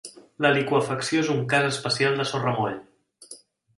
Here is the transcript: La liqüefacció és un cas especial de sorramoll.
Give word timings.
La 0.45 0.49
liqüefacció 0.55 1.21
és 1.25 1.29
un 1.35 1.43
cas 1.53 1.67
especial 1.73 2.17
de 2.23 2.29
sorramoll. 2.31 2.77